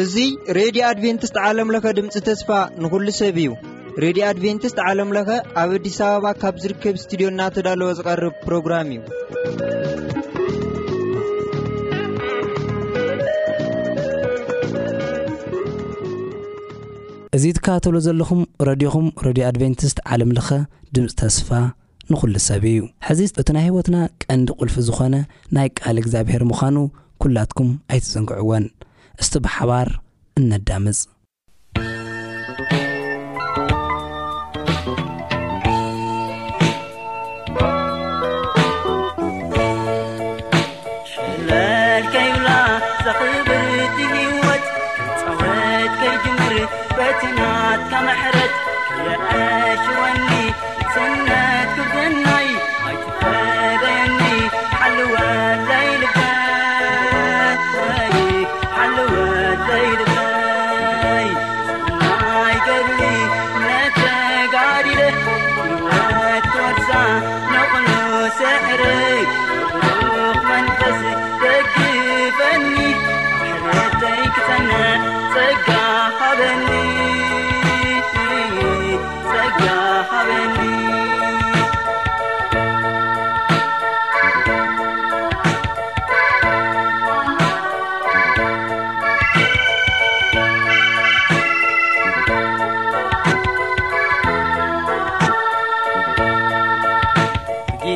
እዙ 0.00 0.14
ሬድዮ 0.58 0.82
ኣድቨንትስት 0.90 1.36
ዓለምለኸ 1.48 1.84
ድምፂ 1.98 2.14
ተስፋ 2.28 2.48
ንኩሉ 2.82 3.06
ሰብ 3.18 3.36
እዩ 3.42 3.48
ሬድዮ 4.04 4.22
አድቨንትስት 4.30 4.78
ዓለምለኸ 4.88 5.28
ኣብ 5.62 5.70
ኣዲስ 5.76 5.98
ኣበባ 6.08 6.32
ካብ 6.42 6.54
ዝርከብ 6.62 6.96
ስትድዮ 7.04 7.26
እናተዳለወ 7.34 7.90
ዝቐርብ 8.00 8.34
ፕሮግራም 8.46 8.90
እዩእዙ 17.36 17.52
ትካተብሎ 17.56 17.96
ዘለኹም 18.06 18.40
ረድኹም 18.68 19.06
ረድዮ 19.26 19.42
ኣድቨንቲስት 19.50 19.98
ዓለምለኸ 20.14 20.48
ድምፅ 20.96 21.12
ተስፋ 21.20 21.48
ንዅሉ 22.12 22.34
ሰብ 22.48 22.64
እዩ 22.72 22.78
ሕዚ 23.06 23.20
እቲ 23.42 23.48
ናይ 23.56 23.64
ህይወትና 23.66 23.96
ቀንዲ 24.24 24.48
ቕልፊ 24.58 24.76
ዝኾነ 24.88 25.14
ናይ 25.56 25.68
ቃል 25.80 25.96
እግዚኣብሔር 26.02 26.42
ምዃኑ 26.50 26.76
ኲላትኩም 27.24 27.70
ኣይትፅንግዕወን 27.92 28.66
እስቲ 29.22 29.34
ብሓባር 29.46 29.88
እነዳምፅ 30.40 31.00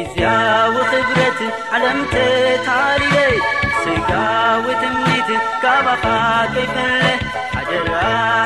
እዝያዊ 0.06 0.74
ኽብረት 0.90 1.38
ዓለምቲ 1.74 2.12
ካሪለ 2.66 3.14
ስጋ 3.82 4.10
ዊ 4.64 4.74
ትምኒት 4.82 5.30
ካባኻ 5.62 6.04
ከይፈርረ 6.52 6.84
ሓደራ 7.54 7.92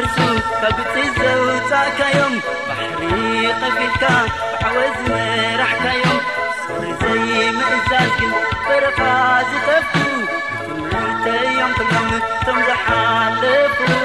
ር 0.00 0.04
ኣጉጢ 0.62 0.94
ዘውፃእካዮም 1.18 2.34
ብሕሪ 2.98 3.32
ቐቢልካ 3.60 4.02
ዕወ 4.68 4.76
ዝመራሕካዮም 4.96 6.16
ዘይ 7.00 7.44
ምእዛዝ 7.58 8.10
ግን 8.20 8.32
በረካ 8.66 9.00
ዝጠብሩ 9.50 10.06
እምተዮም 11.66 11.72
ክሉቶም 11.80 12.58
ዘሓልፉሉ 12.68 13.97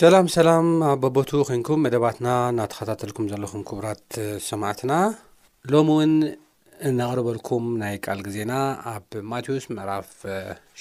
ሰላም 0.00 0.26
ሰላም 0.34 0.66
ኣብ 0.90 0.98
በቦቱ 1.04 1.30
ኮንኩም 1.48 1.80
መደባትና 1.84 2.28
እናተኸታተልኩም 2.52 3.26
ዘለኹም 3.32 3.62
ክቡራት 3.68 4.02
ሰማዕትና 4.46 4.92
ሎሚ 5.72 5.88
እውን 5.94 6.12
እነቕርበልኩም 6.90 7.64
ናይ 7.82 7.96
ቃል 8.04 8.20
ጊዜና 8.28 8.52
ኣብ 8.92 9.08
ማቴዎስ 9.32 9.64
ምዕራፍ 9.76 10.08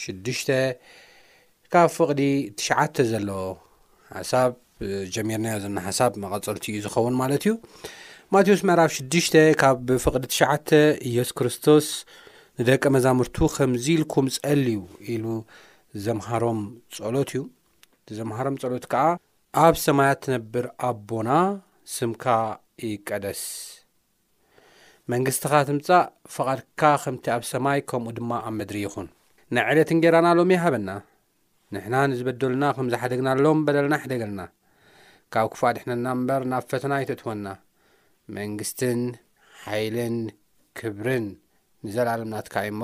ሽድሽተ 0.01 0.49
ካብ 1.75 1.89
ፍቕዲ 1.97 2.21
ትሽዓተ 2.59 2.95
ዘሎ 3.11 3.27
ሓሳብ 4.15 4.53
ጀሚርናዮ 5.17 5.57
ዘና 5.65 5.77
ሓሳብ 5.89 6.13
መቐጸልቲ 6.23 6.65
እዩ 6.73 6.79
ዝኸውን 6.87 7.17
ማለት 7.23 7.41
እዩ 7.47 7.55
ማቴዎስ 8.35 8.63
ምዕራፍ 8.71 8.93
ሽድሽተ 8.99 9.35
ካብ 9.65 9.85
ፍቕዲ 10.07 10.25
ትሽዓተ 10.33 10.69
ኢየሱ 11.11 11.31
ክርስቶስ 11.41 11.89
ንደቀ 12.61 12.83
መዛሙርቱ 12.97 13.37
ከምዚ 13.57 13.87
ኢልኩም 13.99 14.29
ጸል 14.39 14.61
እዩ 14.73 14.81
ኢሉ 15.15 15.25
ዘምሃሮም 16.07 16.61
ጸሎት 16.97 17.31
እዩ 17.35 17.43
ዘምሃሮም 18.17 18.55
ጸሎት 18.61 18.85
ከዓ 18.93 19.03
ኣብ 19.65 19.75
ሰማያ 19.85 20.11
እትነብር 20.15 20.65
ኣቦና 20.87 21.29
ስምካ 21.95 22.23
ይቀደስ 22.87 23.43
መንግስትኻ 25.11 25.51
ትምጻእ 25.69 26.03
ፍቓድካ 26.35 26.81
ኸምቲ 27.03 27.25
ኣብ 27.35 27.43
ሰማይ 27.51 27.79
ከምኡ 27.89 28.11
ድማ 28.17 28.31
ኣብ 28.47 28.53
መድሪ 28.59 28.77
ይኹን 28.85 29.07
ንይዕለትንጌይራና 29.55 30.27
ኣሎሚ 30.33 30.51
ይሃበና 30.57 30.89
ንሕና 31.75 31.95
ንዝበደሉና 32.11 32.63
ኸም 32.77 32.87
ዝሓደግናሎም 32.93 33.59
በደልና 33.65 33.95
ሕደግልና 34.03 34.41
ካብ 35.33 35.47
ክፋድሕነና 35.53 36.05
እምበር 36.17 36.43
ናብ 36.51 36.63
ፈተና 36.71 36.93
ይተትወና 37.03 37.47
መንግስትን 38.39 39.01
ሓይልን 39.65 40.17
ክብርን 40.79 41.25
ንዘላለምናትካ 41.85 42.55
ዩእሞ 42.67 42.83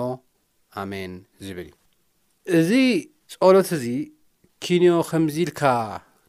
ኣሜን 0.81 1.13
ዝብል 1.45 1.69
እ 2.55 2.59
እዚ 2.59 2.69
ጸሎት 3.33 3.69
እዚ 3.77 3.85
ኪንዮ 4.65 4.93
ከምዚ 5.09 5.35
ኢልካ 5.43 5.61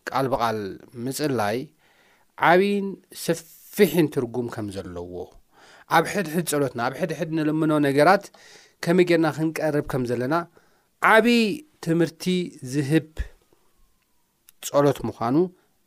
ቃል 0.08 0.26
በቓል 0.32 0.58
ምፅላይ 1.04 1.58
ዓብይን 2.48 2.88
ስፊሒን 3.24 4.06
ትርጉም 4.14 4.48
ከም 4.54 4.66
ዘለዎ 4.74 5.12
ኣብ 5.96 6.04
ሕድሕድ 6.12 6.44
ጸሎትና 6.50 6.80
ኣብ 6.88 6.94
ሕድሕድ 7.00 7.28
ንልምኖ 7.36 7.72
ነገራት 7.86 8.24
ከመ 8.86 8.98
ጌድና 9.10 9.26
ክንቀርብ 9.36 9.86
ከም 9.92 10.02
ዘለና 10.10 10.34
ዓብዪ 11.12 11.38
ትምህርቲ 11.86 12.24
ዝህብ 12.72 13.08
ጸሎት 14.68 14.98
ምዃኑ 15.08 15.36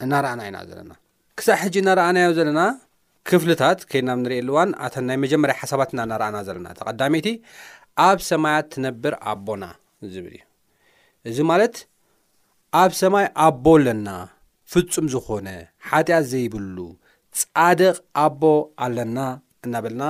እናርአና 0.05 0.39
ኢና 0.49 0.57
ዘለና 0.69 0.91
ክሳብ 1.39 1.57
ሕጂ 1.63 1.75
እናረአናዮ 1.83 2.29
ዘለና 2.39 2.61
ክፍልታት 3.29 3.79
ከይድናብ 3.89 4.19
ንሪኤልእዋን 4.23 4.69
ኣተ 4.87 4.95
ናይ 5.09 5.17
መጀመርያ 5.25 5.55
ሓሳባትና 5.61 5.99
እናረኣና 6.07 6.37
ዘለና 6.47 6.67
ተቐዳሚይቲ 6.79 7.27
ኣብ 8.07 8.17
ሰማያት 8.31 8.67
ትነብር 8.75 9.13
ኣቦና 9.31 9.63
ዝብል 10.15 10.35
እዩ 10.35 10.43
እዚ 11.29 11.37
ማለት 11.53 11.75
ኣብ 12.77 12.91
ሰማይ 13.01 13.25
ኣቦ 13.45 13.63
ኣለና 13.77 14.09
ፍጹም 14.71 15.05
ዝኾነ 15.13 15.47
ሓጢኣት 15.89 16.25
ዘይብሉ 16.31 16.75
ጻድቕ 17.39 17.95
ኣቦ 18.23 18.43
ኣለና 18.85 19.17
እናበልና 19.65 20.03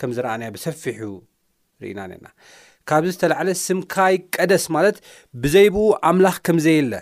ከም 0.00 0.10
ዝረአና 0.16 0.42
ብሰፊሕ 0.54 0.96
ርኢና 1.82 2.00
ነና 2.12 2.26
ካብዚ 2.90 3.08
ዝተላዕለ 3.14 3.48
ስምካይ 3.66 4.16
ቀደስ 4.34 4.64
ማለት 4.76 4.96
ብዘይብኡ 5.42 5.84
ኣምላኽ 6.08 6.36
ከምዘየለ 6.46 6.92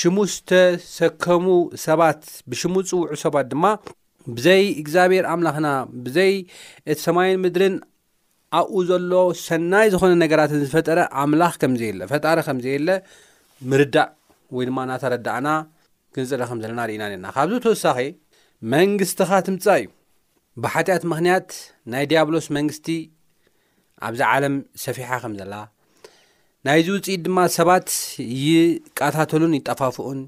ሽሙስ 0.00 0.30
ዝተሰከሙ 0.36 1.44
ሰባት 1.86 2.22
ብሽሙ 2.50 2.74
ፅውዑ 2.90 3.16
ሰባት 3.24 3.46
ድማ 3.52 3.64
ብዘይ 4.36 4.62
እግዚኣብሔር 4.82 5.24
ኣምላኽና 5.34 5.68
ብዘይ 6.04 6.32
ቲ 6.94 6.98
ሰማይን 7.06 7.38
ምድርን 7.44 7.74
ኣኡ 8.60 8.72
ዘሎ 8.90 9.12
ሰናይ 9.46 9.86
ዝኾነ 9.94 10.12
ነገራትን 10.24 10.60
ዝፈጠረ 10.68 10.98
ኣምላኽ 11.24 11.54
ከምዘየለ 11.62 12.00
ፈጣሪ 12.12 12.38
ከምዘየለ 12.48 12.88
ምርዳእ 13.72 14.08
ወይ 14.56 14.64
ድማ 14.68 14.78
እናተረዳእና 14.86 15.48
ክንፅሪ 16.14 16.40
ከም 16.48 16.58
ዘለና 16.62 16.80
ርኢና 16.88 17.04
ነና 17.12 17.26
ካብዚ 17.36 17.54
ተወሳኺ 17.64 17.98
መንግስቲኻ 18.72 19.30
ትምፃ 19.46 19.64
እዩ 19.80 19.86
ብሓጢኣት 20.62 21.04
ምክንያት 21.12 21.48
ናይ 21.92 22.04
ዲያብሎስ 22.10 22.46
መንግስቲ 22.56 22.88
ኣብዛ 24.08 24.20
ዓለም 24.34 24.54
ሰፊሓ 24.84 25.10
ከም 25.22 25.34
ዘላ 25.40 25.54
ናይዚ 26.66 26.86
ውፅኢት 26.96 27.22
ድማ 27.26 27.38
ሰባት 27.56 27.88
ይቃታተሉን 28.46 29.56
ይጠፋፍኡን 29.58 30.20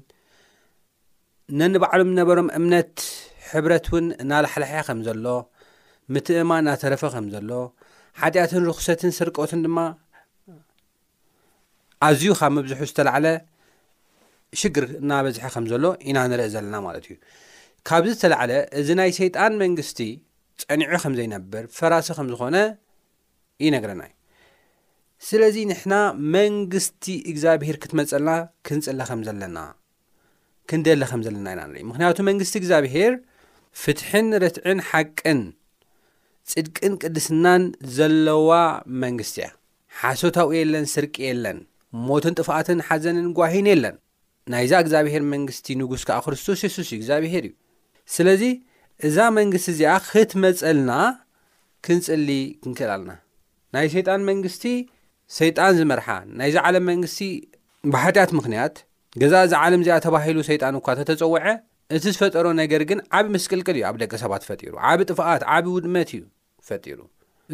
ነኒባዕሎም 1.59 2.09
ዝነበሮም 2.15 2.47
እምነት 2.59 2.93
ሕብረት 3.51 3.85
እውን 3.91 4.07
እናላሓልሕ 4.23 4.71
ከም 4.87 4.99
ዘሎ 5.07 5.25
ምትእማ 6.15 6.51
እናተረፈ 6.63 7.03
ከም 7.13 7.27
ዘሎ 7.35 7.51
ሓጢኣትን 8.21 8.63
ርክሰትን 8.71 9.11
ስርቆትን 9.19 9.61
ድማ 9.65 9.77
ኣዝዩ 12.05 12.27
ካብ 12.39 12.51
መብዝሑ 12.57 12.79
ዝተላዕለ 12.89 13.27
ሽግር 14.61 14.85
እናበዝሐ 15.01 15.45
ከም 15.53 15.65
ዘሎ 15.71 15.85
ኢና 16.07 16.17
ንርኢ 16.31 16.49
ዘለና 16.55 16.75
ማለት 16.87 17.05
እዩ 17.09 17.15
ካብዚ 17.87 18.11
ዝተላዓለ 18.17 18.51
እዚ 18.79 18.87
ናይ 18.99 19.09
ሰይጣን 19.19 19.53
መንግስቲ 19.61 19.99
ፀኒዑ 20.61 20.89
ኸምዘይነብር 21.03 21.63
ፈራሲ 21.77 22.07
ከም 22.17 22.27
ዝኾነ 22.31 22.55
ዩነገረና 23.65 24.01
እዩ 24.09 24.13
ስለዚ 25.27 25.55
ንሕና 25.69 25.93
መንግስቲ 26.35 27.05
እግዚኣብሄር 27.31 27.77
ክትመፀልና 27.83 28.29
ክንፅለ 28.67 28.99
ኸም 29.09 29.21
ዘለና 29.27 29.57
ክንደለ 30.71 31.01
ኸም 31.11 31.21
ዘለና 31.27 31.47
ኢና 31.55 31.61
ንርኢ 31.69 31.81
ምክንያቱ 31.91 32.17
መንግስቲ 32.29 32.53
እግዚኣብሄር 32.61 33.13
ፍትሕን 33.83 34.27
ርትዕን 34.43 34.79
ሓቅን 34.89 35.39
ፅድቅን 36.51 36.93
ቅድስናን 37.03 37.63
ዘለዋ 37.97 38.51
መንግስቲ 39.05 39.35
እያ 39.41 39.49
ሓሶታዊኡ 40.01 40.51
የለን 40.61 40.85
ስርቂ 40.95 41.15
የለን 41.29 41.59
ሞትን 42.07 42.33
ጥፍኣትን 42.39 42.79
ሓዘንን 42.87 43.27
ጓሂን 43.37 43.67
የለን 43.71 43.95
ናይዛ 44.53 44.73
እግዚኣብሔር 44.83 45.23
መንግስቲ 45.33 45.67
ንጉስ 45.81 46.01
ከዓ 46.07 46.17
ክርስቶስ 46.25 46.59
የሱስ 46.65 46.87
እዩ 46.91 46.95
እግዚኣብሄር 46.99 47.45
እዩ 47.49 47.53
ስለዚ 48.15 48.43
እዛ 49.07 49.17
መንግስቲ 49.37 49.67
እዚኣ 49.75 49.93
ኽትመጸልና 50.09 50.91
ክንጽሊ 51.85 52.29
ክንክእል 52.63 52.91
ልና 53.01 53.11
ናይ 53.75 53.87
ሰይጣን 53.95 54.21
መንግስቲ 54.29 54.63
ሰይጣን 55.39 55.73
ዝመርሓ 55.79 56.07
ናይዛ 56.39 56.57
ዓለም 56.67 56.85
መንግስቲ 56.91 57.21
ባሓጢኣት 57.93 58.31
ምኽንያት 58.37 58.75
ገዛ 59.21 59.33
እዛ 59.47 59.53
ዓለም 59.65 59.81
እዚኣ 59.83 59.97
ተባሂሉ 60.05 60.37
ሰይጣን 60.49 60.75
እኳ 60.79 60.87
ተተጸውዐ 60.99 61.43
እቲ 61.97 62.05
ዝፈጠሮ 62.15 62.47
ነገር 62.61 62.81
ግን 62.91 62.99
ዓብ 63.17 63.25
መስቅልቅል 63.35 63.75
እዩ 63.79 63.83
ኣብ 63.89 63.97
ደቂ 64.03 64.11
ሰባት 64.23 64.43
ፈጢሩ 64.49 64.73
ዓብ 64.89 64.99
ጥፍቓት 65.09 65.43
ዓብ 65.55 65.65
ውድመት 65.75 66.09
እዩ 66.17 66.23
ፈጢሩ 66.69 66.99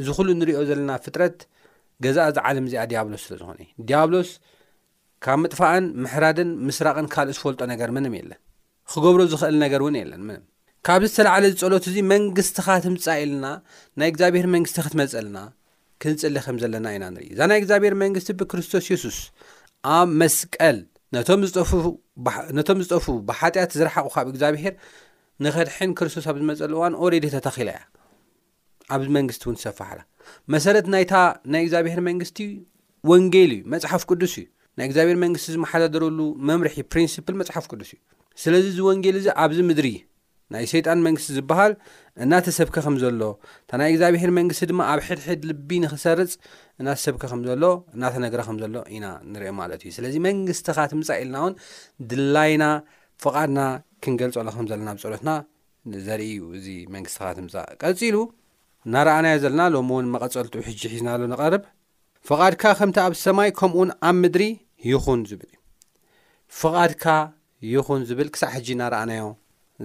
እዚ 0.02 0.08
ዅሉ 0.20 0.28
ንሪዮ 0.40 0.58
ዘለና 0.70 0.92
ፍጥረት 1.06 1.38
ገዛ 2.06 2.18
እዚ 2.30 2.38
ዓለም 2.50 2.66
እዚኣ 2.70 2.84
ዲያብሎስ 2.92 3.24
ስለ 3.28 3.34
ዝኾነ 3.42 3.58
እዩ 3.66 3.82
ዲያብሎስ 3.90 4.30
ካብ 5.26 5.38
ምጥፋእን 5.44 5.86
ምሕራድን 6.04 6.50
ምስራቕን 6.68 7.08
ካልእ 7.14 7.36
ዝፈልጦ 7.38 7.62
ነገር 7.74 7.90
ምንም 7.98 8.14
የለን 8.20 8.40
ክገብሮ 8.94 9.22
ዝኽእል 9.34 9.58
ነገር 9.66 9.82
እውን 9.84 9.96
የለን 10.02 10.22
ምንም 10.30 10.44
ካብዚ 10.88 11.10
ዝተላዓለ 11.14 11.44
ዝጸሎት 11.54 11.86
እዙይ 11.92 12.04
መንግስቲኻ 12.14 12.66
ትምጻ 12.86 13.06
የልና 13.22 13.46
ናይ 14.00 14.10
እግዚኣብሄር 14.14 14.48
መንግስቲ 14.56 14.78
ክትመጽእልና 14.88 15.38
ክንጽሊ 16.04 16.38
ኸም 16.46 16.58
ዘለና 16.64 16.88
ኢና 16.96 17.06
ንርኢ 17.16 17.28
እዛ 17.36 17.42
ናይ 17.52 17.58
እግዚኣብሔር 17.62 17.94
መንግስቲ 18.04 18.30
ብክርስቶስ 18.40 18.86
የሱስ 18.94 19.20
ኣብ 19.98 20.10
መስቀል 20.22 20.80
ነቶም 21.18 21.42
ዝጠፍቡ 22.84 23.12
ብሓጢኣት 23.30 23.72
ዝረሓቑ 23.80 24.08
ካብ 24.16 24.28
እግዚኣብሄር 24.34 24.74
ንኸድሕን 25.46 25.92
ክርስቶስ 26.00 26.26
ኣብ 26.32 26.36
ዝመፀሉ 26.42 26.74
እዋን 26.80 26.96
ኦሬድ 27.04 27.26
ተተኺላ 27.36 27.70
እያ 27.78 27.82
ኣብዚ 28.96 29.08
መንግስቲ 29.18 29.42
እውን 29.48 29.56
ትሰፋሓላ 29.60 30.00
መሰረት 30.54 30.86
ናይታ 30.94 31.16
ናይ 31.54 31.62
እግዚኣብሄር 31.66 32.02
መንግስቲ 32.10 32.40
ወንጌል 33.12 33.52
እዩ 33.58 33.62
መፅሓፍ 33.74 34.04
ቅዱስ 34.12 34.34
እዩ 34.40 34.46
ናይ 34.78 34.86
እግዚኣብሔር 34.90 35.18
መንግስቲ 35.26 35.48
ዝመሓዳደረሉ 35.58 36.20
መምርሒ 36.50 36.76
ፕሪንስፕል 36.94 37.36
መፅሓፍ 37.42 37.66
ቅዱስ 37.72 37.90
እዩ 37.96 38.00
ስለዚ 38.44 38.66
እዚ 38.74 38.80
ወንጌል 38.90 39.16
እዚ 39.22 39.28
ኣብዚ 39.44 39.60
ምድሪእ 39.70 40.00
ናይ 40.54 40.66
ሰይጣን 40.72 41.00
መንግስቲ 41.08 41.30
ዝበሃል 41.38 41.74
እናተሰብኪ 42.24 42.76
ኸም 42.86 42.96
ዘሎ 43.04 43.22
እታ 43.64 43.72
ናይ 43.82 43.90
እግዚኣብሔር 43.94 44.32
መንግስቲ 44.40 44.64
ድማ 44.72 44.82
ኣብ 44.94 45.00
ሕድሕድ 45.08 45.42
ልቢ 45.50 45.70
ንኽሰርፅ 45.84 46.34
እናተሰብከ 46.82 47.24
ኸምዘሎ 47.32 47.64
እናተነገረ 47.96 48.42
ኸም 48.50 48.58
ዘሎ 48.64 48.76
ኢና 48.96 49.06
ንሪኦ 49.34 49.54
ማለት 49.62 49.82
እዩ 49.88 49.92
ስለዚ 49.98 50.16
መንግስትኻ 50.28 50.78
ትምፃ 50.94 51.10
ኢልና 51.24 51.38
እውን 51.44 51.56
ድላይና 52.12 52.66
ፍቓድና 53.26 53.62
ክንገልጸሎ 54.06 54.48
ኸም 54.58 54.68
ዘለና 54.74 54.90
ብፀሎትና 55.00 55.32
ዘርእዩ 56.08 56.40
እዚ 56.60 56.68
መንግስቲኻ 56.96 57.30
ትምፃ 57.42 57.54
ቀፂሉ 57.82 58.16
ናረኣናዮ 58.94 59.36
ዘለና 59.44 59.62
ሎምእውን 59.76 60.08
መቐፀልትኡ 60.14 60.62
ሕጂ 60.68 60.82
ሒዝናሎ 60.94 61.22
ንቐርብ 61.34 61.64
ፍቓድካ 62.28 62.64
ከምቲ 62.80 62.98
ኣብ 63.06 63.14
ሰማይ 63.26 63.50
ከምኡውን 63.60 63.90
ኣብ 64.08 64.16
ምድሪ 64.24 64.44
ይኹን 64.90 65.22
ዝብል 65.30 65.52
እዩ 65.54 65.62
ፍቓድካ 66.60 67.06
ይኹን 67.74 68.02
ዝብል 68.10 68.30
ክሳዕ 68.34 68.50
ሕጂ 68.56 68.68
ናረኣናዮ 68.82 69.26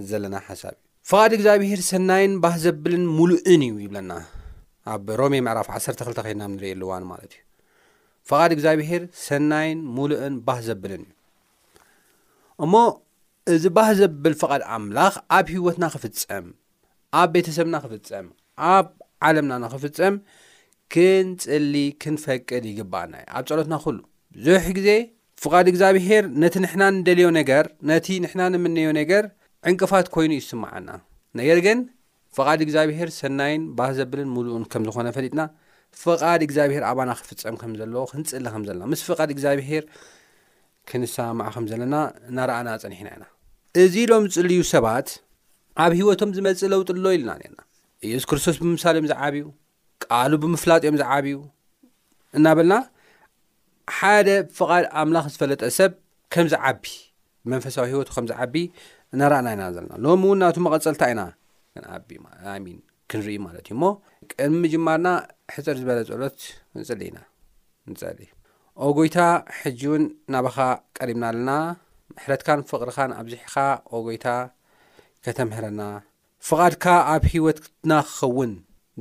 ዘለና 0.09 0.35
ሓሳብ 0.47 0.75
እዩ 0.77 0.83
ፍቓድ 1.11 1.31
እግዚኣብሄር 1.37 1.81
ሰናይን 1.91 2.33
ባህ 2.45 2.55
ዘብልን 2.65 3.05
ሙሉእን 3.19 3.61
እዩ 3.67 3.75
ይብለና 3.85 4.11
ኣብ 4.93 5.07
ሮሜ 5.21 5.35
ምዕራፍ 5.45 5.67
12ተ 5.75 5.99
ኮይድናም 6.25 6.51
ንሪኢ 6.57 6.71
ኣልዋን 6.75 7.03
ማለት 7.11 7.31
እዩ 7.37 7.43
ፍቓድ 8.31 8.51
እግዚኣብሄር 8.55 9.03
ሰናይን 9.27 9.79
ሙሉእን 9.97 10.35
ባህ 10.49 10.59
ዘብልን 10.67 11.05
እዩ 11.09 11.15
እሞ 12.65 12.73
እዚ 13.53 13.63
ባህ 13.77 13.89
ዘብል 14.01 14.33
ፍቓድ 14.41 14.61
ኣምላኽ 14.75 15.13
ኣብ 15.37 15.45
ሂወትና 15.55 15.85
ክፍፀም 15.95 16.47
ኣብ 17.21 17.27
ቤተሰብና 17.37 17.75
ክፍፀም 17.85 18.27
ኣብ 18.71 18.87
ዓለምና 19.27 19.53
ንኽፍጸም 19.63 20.15
ክንጽሊ 20.93 21.75
ክንፈቅድ 22.03 22.63
ይግባአና 22.71 23.13
እዩ 23.21 23.25
ኣብ 23.39 23.43
ጸሎትና 23.49 23.75
ኩሉ 23.83 23.97
ብዙሕ 24.37 24.63
ግዜ 24.77 24.89
ፍቓድ 25.43 25.67
እግዚኣብሄር 25.71 26.23
ነቲ 26.43 26.55
ንሕና 26.63 26.83
ንደልዮ 26.97 27.27
ነገር 27.39 27.65
ነቲ 27.91 28.07
ንሕና 28.23 28.41
ንምነዮ 28.53 28.87
ነገር 28.99 29.23
ዕንቅፋት 29.71 30.07
ኮይኑ 30.15 30.31
ይስምዓና 30.39 30.89
ነገር 31.39 31.59
ግን 31.65 31.79
ፍቓድ 32.37 32.59
እግዚኣብሄር 32.65 33.09
ሰናይን 33.19 33.61
ባህ 33.77 33.91
ዘብልን 33.99 34.29
ሙሉእን 34.35 34.65
ከም 34.71 34.83
ዝኾነ 34.87 35.07
ፈሊጥና 35.17 35.41
ፍቓድ 36.03 36.41
እግዚኣብሄር 36.47 36.83
ኣባና 36.89 37.11
ክፍፀም 37.19 37.55
ከም 37.61 37.71
ዘለዎ 37.79 38.03
ክንጽሊ 38.11 38.43
ኸም 38.55 38.63
ዘለና 38.67 38.83
ምስ 38.91 39.01
ፍቓድ 39.07 39.29
እግዚኣብሄር 39.35 39.85
ክንሰማዖ 40.89 41.47
ኸም 41.55 41.65
ዘለና 41.71 41.95
እናረኣና 42.31 42.69
ጸኒሕና 42.83 43.09
ኢና 43.17 43.25
እዚ 43.83 43.93
ኢሎም 44.03 44.23
ዝጽልዩ 44.31 44.61
ሰባት 44.73 45.07
ኣብ 45.85 45.91
ሂይወቶም 45.99 46.33
ዝመጽእ 46.37 46.69
ለውጡሎ 46.73 47.05
ኢልና 47.15 47.31
ነና 47.41 47.57
ኢየሱስ 48.07 48.25
ክርስቶስ 48.29 48.57
ብምምሳሊ 48.61 48.95
እዮም 48.97 49.07
ዝዓብዩ 49.11 49.45
ቃሉ 50.05 50.31
ብምፍላጥ 50.43 50.81
እዮም 50.83 50.97
ዝዓብዩ 51.01 51.35
እናበልና 52.37 52.73
ሓደ 53.97 54.27
ፍቓድ 54.57 54.85
ኣምላኽ 55.01 55.25
ዝፈለጠ 55.33 55.61
ሰብ 55.77 55.91
ከምዚ 56.33 56.53
ዓቢ 56.69 56.83
ብመንፈሳዊ 57.45 57.85
ህወት 57.93 58.09
ከምዚዓቢ 58.15 58.55
እነረኣና 59.13 59.47
ኢና 59.55 59.63
ዘለና 59.75 59.93
ሎሚ 60.05 60.23
እውን 60.29 60.39
ናቱ 60.43 60.55
መቐፀልታ 60.65 61.03
ኢና 61.13 61.21
ክንዓቢሚ 61.75 62.65
ክንርኢ 63.11 63.35
ማለት 63.45 63.65
እዩ 63.69 63.73
እሞ 63.75 63.83
ምጅማርና 64.63 65.09
ሕፀር 65.53 65.75
ዝበለ 65.81 65.99
ፀሎት 66.11 66.39
ክንፅሊ 66.73 67.01
ኢና 67.11 67.19
ንፀሊ 67.91 68.19
ኦጎይታ 68.87 69.19
ሕጂ 69.59 69.81
እውን 69.89 70.03
ናባኻ 70.33 70.57
ቀሪብና 70.99 71.23
ኣለና 71.31 71.51
ምሕረትካን 72.15 72.59
ፍቕርኻን 72.69 73.11
ኣብዚሕኻ 73.19 73.55
ኦጎይታ 73.97 74.27
ከተምህረና 75.25 75.81
ፍቓድካ 76.47 76.85
ኣብ 77.13 77.23
ሂወትና 77.31 77.91
ክኸውን 78.09 78.51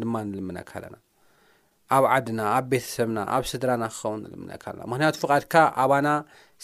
ድማ 0.03 0.15
ንልምነካ 0.31 0.71
ኣለና 0.79 0.97
ኣብ 1.97 2.05
ዓድና 2.15 2.41
ኣብ 2.55 2.65
ቤተሰብና 2.73 3.19
ኣብ 3.35 3.45
ስድራና 3.51 3.85
ክኸውን 3.95 4.21
ንልምነካ 4.25 4.65
ለና 4.75 4.85
ምክንያቱ 4.93 5.15
ፍቓድካ 5.25 5.55
ኣባና 5.83 6.09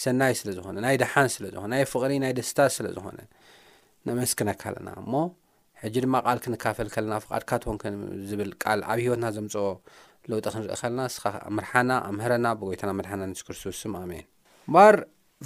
ሰናይ 0.03 0.33
ስለዝኾነ 0.41 0.77
ናይ 0.87 0.97
ድሓን 1.03 1.29
ስለዝኾነ 1.37 1.67
ናይ 1.75 1.83
ፍቕሪ 1.93 2.13
ናይ 2.25 2.33
ደስታ 2.41 2.59
ስለዝኾነ 2.77 3.19
ንመስክነካ 4.09 4.63
ኣለና 4.71 4.89
እሞ 5.03 5.13
ሕጂ 5.85 5.95
ድማ 6.05 6.17
ቃል 6.27 6.39
ክንካፈል 6.45 6.89
ከለና 6.95 7.15
ፍቓድካ 7.25 7.51
ትኾን 7.63 7.97
ዝብል 8.29 8.51
ቃል 8.63 8.81
ኣብ 8.91 8.99
ሂወትና 9.05 9.27
ዘምፅኦ 9.37 9.67
ለውጢ 10.31 10.47
ክንርኢ 10.55 10.77
ከለና 10.83 11.01
ስኻ 11.15 11.25
ምርሓና 11.57 11.91
ኣምህረና 12.11 12.47
ብጎይታና 12.61 12.91
ምድሓና 12.99 13.23
ኣንስ 13.29 13.41
ክርስቶስም 13.47 13.95
ኣሜን 14.03 14.27
ምበር 14.75 14.97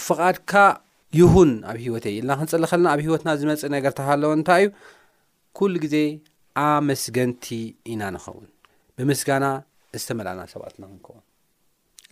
ፍቓድካ 0.07 0.53
ይሁን 1.21 1.51
ኣብ 1.71 1.77
ሂወተይ 1.87 2.15
ኢልና 2.19 2.33
ክንፅሊ 2.41 2.65
ከለና 2.73 2.89
ኣብ 2.95 3.01
ሂወትና 3.07 3.31
ዝመፅእ 3.41 3.71
ነገር 3.77 3.93
ተባሃለዎ 3.99 4.31
እንታይ 4.39 4.65
እዩ 4.67 4.71
ኩሉ 5.59 5.77
ግዜ 5.85 5.97
ኣመስገንቲ 6.65 7.47
ኢና 7.93 8.03
ንኸውን 8.15 8.45
ብምስጋና 8.97 9.45
ዝተመልእና 10.01 10.41
ሰባት 10.53 10.75
ናክንኸውን 10.83 11.23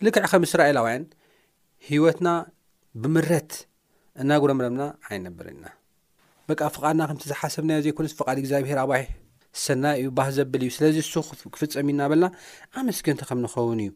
ልክዕ 0.05 0.23
ኸም 0.31 0.43
እስራኤላውያን 0.47 1.03
ህይወትና 1.89 2.29
ብምረት 3.01 3.51
እናጉረምረምና 4.21 4.83
ዓይነብርና 5.09 5.65
በቃ 6.51 6.61
ፍቓድና 6.77 7.05
ከምቲ 7.11 7.23
ዝሓሰብናዮ 7.31 7.79
ዘይኮንስ 7.85 8.15
ፍቓድ 8.21 8.37
እግዚኣብሄር 8.41 8.79
ኣባይሕ 8.83 9.07
ሰና 9.65 9.85
እዩ 9.99 10.09
ባህ 10.17 10.29
ዘብል 10.37 10.61
እዩ 10.67 10.73
ስለዚ 10.77 10.97
እሱ 11.05 11.13
ክፍጸም 11.55 11.91
ዩናበልና 11.93 12.27
ኣመስገንቲ 12.81 13.21
ኸም 13.29 13.39
ንኸውን 13.45 13.79
እዩ 13.85 13.91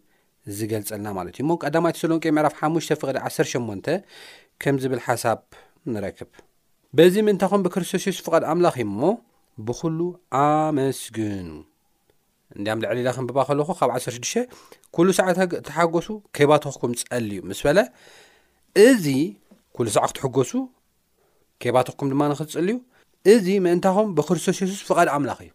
ዝገልጸልና 0.59 1.07
ማለት 1.17 1.33
እዩ 1.37 1.41
እሞ 1.45 1.51
ቀዳማይ 1.63 1.93
ተሰሎንቄ 1.97 2.25
ምዕራፍ 2.37 2.55
ሓሙሽ 2.61 2.87
ፍቐዲ 3.01 3.17
1ሸን 3.31 3.65
ከም 4.63 4.77
ዝብል 4.85 5.01
ሓሳብ 5.07 5.41
ንረክብ 5.95 6.31
በዚ 6.99 7.15
ምእንታይኹም 7.27 7.61
ብክርስቶስስ 7.67 8.17
ፍቓድ 8.29 8.43
ኣምላኽ 8.53 8.77
እዩሞ 8.85 9.03
ብኩሉ 9.67 9.99
ኣመስግኑ 10.41 11.49
እንዳም 12.57 12.79
ልዕሊ 12.83 12.97
ኢና 13.03 13.09
ክንብባ 13.15 13.37
ከለኹ 13.47 13.69
ካብ 13.79 13.89
16 13.95 14.55
ኵሉ 14.95 15.07
ሰዓ 15.17 15.25
ተሓጐሱ 15.69 16.07
ከይባተክኩም 16.35 16.91
ጸል 17.01 17.25
እዩ 17.35 17.39
ምስ 17.49 17.59
በለ 17.67 17.79
እዚ 18.87 19.05
ኵሉ 19.75 19.87
ሰዓ 19.95 20.03
ክትሕገሱ 20.11 20.51
ከባተክኩም 21.63 22.07
ድማ 22.13 22.21
ንክትፅልዩ 22.31 22.77
እዚ 23.33 23.45
ምእንታኹም 23.65 24.07
ብክርስቶስ 24.17 24.55
ሱስ 24.71 24.81
ፍቓድ 24.89 25.09
ኣምላኽ 25.15 25.39
እዩ 25.45 25.51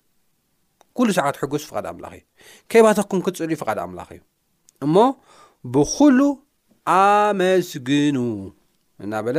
ኩሉ 0.97 1.09
ሰዓ 1.19 1.25
ክትሕገሱ 1.35 1.63
ፍቓድ 1.71 1.87
ኣምላኽ 1.93 2.13
እዩ 2.19 2.25
ከባተክኩም 2.73 3.21
ክትፅል 3.27 3.49
እዩ 3.53 3.59
ፍቓድ 3.63 3.79
ኣምላኽ 3.87 4.09
እዩ 4.17 4.23
እሞ 4.87 4.97
ብኩሉ 5.77 6.19
ኣመስግኑ 6.99 8.17
እናበለ 9.05 9.39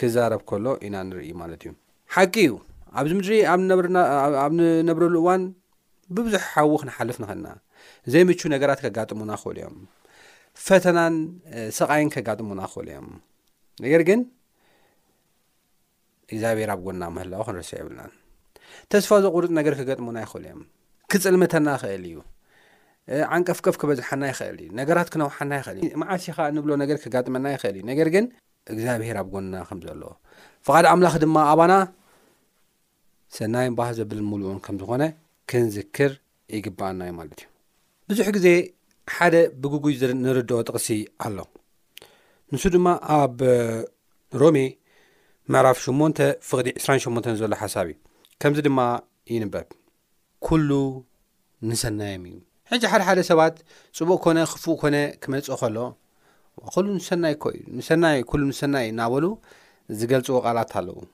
ክዛረብ 0.00 0.42
ከሎ 0.50 0.66
ኢና 0.86 0.94
ንርኢ 1.08 1.30
ማለት 1.42 1.60
እዩ 1.66 1.70
ሓቂ 2.14 2.34
እዩ 2.48 2.52
ኣብዚ 3.00 3.12
ምድሪ 3.18 3.34
ኣብ 4.44 4.52
ንነብረሉ 4.58 5.14
እዋን 5.22 5.42
ብብዙሕ 6.16 6.42
ሓዊ 6.54 6.70
ክንሓልፍ 6.80 7.16
ንኽእልና 7.22 7.46
ዘይምቹ 8.12 8.40
ነገራት 8.54 8.80
ከጋጥሙና 8.84 9.32
ኽእሉ 9.42 9.56
እዮም 9.62 9.76
ፈተናን 10.66 11.14
ሰቓይን 11.78 12.08
ከጋጥሙና 12.14 12.60
ኽእሉ 12.72 12.86
እዮም 12.94 13.06
ነገር 13.84 14.02
ግን 14.08 14.20
እግዚኣብሄር 16.32 16.70
ኣብ 16.74 16.80
ጎና 16.88 17.02
ምህላው 17.14 17.42
ክንርሰ 17.46 17.70
የብልና 17.78 18.02
ተስፋ 18.94 19.10
ዘቑሩፅ 19.26 19.52
ነገር 19.60 19.74
ከጋጥሙና 19.80 20.18
ይኽእል 20.26 20.44
እዮም 20.50 20.60
ክጽልምተና 21.12 21.66
ይኽእል 21.78 22.04
እዩ 22.10 22.18
ዓንቀፍቀፍ 23.34 23.76
ክበዝሐና 23.82 24.22
ይኽእል 24.32 24.58
እዩ 24.64 24.68
ነገራት 24.82 25.08
ክነውሓና 25.14 25.52
ይኽእል 25.60 25.78
እዩ 25.86 25.90
መዓሲኻ 26.04 26.36
እንብሎ 26.52 26.70
ነገር 26.84 26.96
ከጋጥመና 27.04 27.46
ይኽእል 27.56 27.74
እዩ 27.80 27.84
ነገር 27.92 28.10
ግን 28.16 28.26
እግዚኣብሄር 28.72 29.16
ኣብ 29.22 29.28
ጎና 29.34 29.54
ከም 29.70 29.78
ዘሎ 29.88 30.02
ፍቓድ 30.66 30.84
ኣምላኽ 30.94 31.14
ድማ 31.24 31.36
ኣባና 31.52 31.72
ሰናይ 33.36 33.66
ባህ 33.78 33.90
ዘብልን 33.98 34.26
ሙሉኡን 34.30 34.58
ከምዝኾነ 34.64 35.02
ክንዝክር 35.50 36.12
ይግባአና 36.56 37.00
እዩ 37.06 37.12
ማለት 37.20 37.38
እዩ 37.42 37.46
ብዙሕ 38.10 38.28
ግዜ 38.36 38.46
ሓደ 39.16 39.34
ብግግይ 39.62 39.94
ንርድኦ 40.24 40.58
ጥቕሲ 40.68 40.88
ኣሎ 41.26 41.38
ንሱ 42.52 42.62
ድማ 42.74 42.86
ኣብ 43.18 43.38
ሮሜ 44.42 44.58
ምዕራፍ 45.52 45.78
ሸ 45.84 45.94
ፍቕዲ 46.48 46.68
2ሸመ 46.84 47.14
ዝበሎ 47.40 47.52
ሓሳብ 47.62 47.86
እዩ 47.92 47.96
ከምዚ 48.42 48.58
ድማ 48.66 48.78
ይንበብ 49.34 49.68
ኩሉ 50.48 50.70
ንሰናዮም 51.70 52.24
እዩ 52.32 52.36
ሕጂ 52.72 52.82
ሓደሓደ 52.92 53.20
ሰባት 53.30 53.54
ፅቡቕ 53.98 54.18
ኮነ 54.24 54.38
ክፉ 54.52 54.64
ኮነ 54.82 54.96
ክመፅእ 55.22 55.56
ከሎ 55.62 55.78
ኩሉ 56.74 56.86
ንሰናይ 56.98 57.34
ና 57.98 58.20
ሉ 58.40 58.46
ንሰናይ 58.52 58.86
እናበሉ 58.92 59.24
ዝገልፅዎ 59.98 60.36
ቓላት 60.46 60.70
ኣለዉግ 60.78 61.10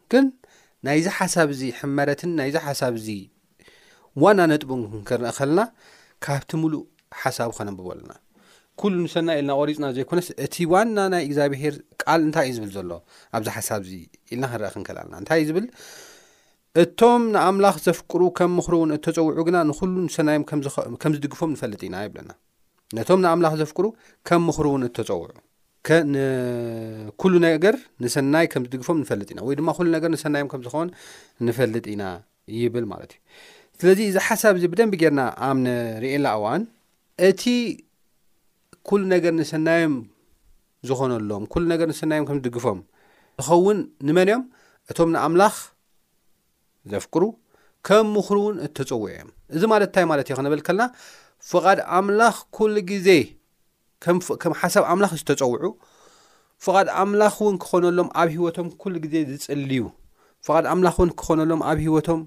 ናይዚ 0.87 1.07
ሓሳብ 1.19 1.49
እዚ 1.55 1.63
ሕመረትን 1.79 2.31
ናይዚ 2.39 2.57
ሓሳብ 2.67 2.95
እዚ 2.99 3.09
ዋና 4.23 4.41
ነጥቡን 4.51 4.81
ክንክንረአ 4.93 5.33
ኸልና 5.39 5.61
ካብቲ 6.25 6.51
ምሉእ 6.63 6.83
ሓሳቡ 7.23 7.51
ኸነብቦ 7.59 7.87
ኣለና 7.95 8.13
ኩሉ 8.81 8.93
ንሰናይ 9.07 9.39
ኢልና 9.41 9.53
ቆሪፅና 9.61 9.87
ዘይኮነስ 9.97 10.29
እቲ 10.45 10.55
ዋና 10.73 10.99
ናይ 11.15 11.23
እግዚኣብሄር 11.29 11.75
ቃል 12.03 12.21
እንታይ 12.27 12.47
እዩ 12.51 12.55
ዝብል 12.59 12.71
ዘሎ 12.77 12.91
ኣብዚ 13.39 13.47
ሓሳብ 13.57 13.81
እዚ 13.87 13.95
ኢልና 14.31 14.45
ክንረአ 14.53 14.71
ክንክል 14.75 14.97
ኣለና 15.03 15.15
እንታይ 15.23 15.41
እዩ 15.43 15.49
ዝብል 15.51 15.67
እቶም 16.83 17.23
ንኣምላኽ 17.35 17.77
ዘፍቅሩ 17.87 18.23
ከም 18.41 18.53
ምኽሪ 18.59 18.75
እውን 18.81 18.93
እተፀውዑ 18.99 19.41
ግና 19.49 19.57
ንኩሉ 19.73 19.95
ንሰናዮም 20.07 20.45
ከም 21.03 21.13
ዝድግፎም 21.17 21.53
ንፈልጥ 21.57 21.81
ኢና 21.89 21.97
ይ 22.05 22.09
ብለና 22.15 22.31
ነቶም 22.99 23.21
ንኣምላኽ 23.27 23.55
ዘፍቅሩ 23.63 23.87
ከም 24.29 24.43
ምኽሩ 24.51 24.67
እውን 24.73 24.85
እተፀውዑ 24.89 25.23
ኩሉ 27.21 27.33
ነገር 27.45 27.75
ንሰናይ 28.05 28.47
ከም 28.53 28.63
ዝድግፎም 28.67 28.97
ንፈልጥ 29.03 29.29
ኢና 29.35 29.41
ወይ 29.47 29.55
ድማ 29.59 29.69
ኩሉ 29.77 29.87
ነገር 29.97 30.11
ንሰናዮም 30.15 30.49
ከም 30.53 30.61
ዝኸውን 30.67 30.89
ንፈልጥ 31.47 31.85
ኢና 31.93 32.03
ይብል 32.61 32.85
ማለት 32.93 33.13
እዩ 33.13 33.81
ስለዚ 33.81 33.99
እዚ 34.11 34.17
ሓሳብ 34.27 34.55
እዚ 34.59 34.65
ብደንብ 34.73 34.93
ጌርና 35.03 35.21
ኣብ 35.47 35.57
ንርኤላ 35.65 36.27
እዋን 36.39 36.63
እቲ 37.29 37.43
ኩሉ 38.91 39.03
ነገር 39.15 39.33
ንሰናዮም 39.41 39.95
ዝኾነሎም 40.91 41.45
ኩሉ 41.55 41.65
ነገር 41.73 41.87
ንሰናዮም 41.93 42.27
ከምዝድግፎም 42.29 42.81
ዝኸውን 43.41 43.79
ንመን 44.09 44.31
ዮም 44.33 44.43
እቶም 44.93 45.11
ንኣምላኽ 45.15 45.57
ዘፍቅሩ 46.93 47.25
ከም 47.87 48.07
ምኽሩ 48.17 48.37
እውን 48.45 48.57
እተፀውዑ 48.67 49.05
እዮም 49.15 49.31
እዚ 49.57 49.63
ማለት 49.73 49.89
እንታይ 49.91 50.07
ማለት 50.13 50.27
እዩ 50.29 50.37
ክነበል 50.41 50.61
ከልና 50.69 50.83
ፍቓድ 51.51 51.79
ኣምላኽ 51.99 52.37
ኩሉ 52.57 52.75
ግዜ 52.93 53.09
ከም 54.05 54.19
ሓሳብ 54.61 54.83
ኣምላኽ 54.91 55.13
ዝተፀውዑ 55.21 55.63
ፍቓድ 56.65 56.89
ኣምላኽ 57.03 57.35
እውን 57.45 57.57
ክኾነሎም 57.63 58.09
ኣብ 58.21 58.29
ሂወቶም 58.37 58.67
ኩሉ 58.83 58.95
ግዜ 59.05 59.15
ዝፅልዩ 59.31 59.83
ፍቓድ 60.47 60.65
ኣምላኽ 60.73 60.97
እውን 61.01 61.11
ክኾነሎም 61.21 61.61
ኣብ 61.71 61.79
ሂወቶም 61.87 62.21